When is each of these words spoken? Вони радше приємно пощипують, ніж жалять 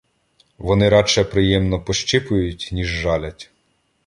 Вони 0.57 0.89
радше 0.89 1.23
приємно 1.23 1.81
пощипують, 1.83 2.69
ніж 2.71 2.87
жалять 2.87 3.51